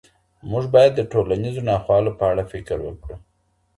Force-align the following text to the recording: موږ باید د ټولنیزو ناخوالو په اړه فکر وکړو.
موږ 0.49 0.63
باید 0.75 0.91
د 0.95 1.01
ټولنیزو 1.11 1.61
ناخوالو 1.69 2.11
په 2.19 2.23
اړه 2.31 2.43
فکر 2.53 2.77
وکړو. 2.83 3.15